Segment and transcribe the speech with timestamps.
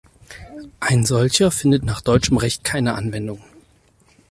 [0.79, 3.39] Ein solcher findet nach deutschem Recht keine Anwendung.